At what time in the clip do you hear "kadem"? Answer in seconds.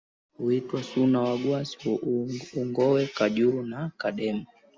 3.97-4.45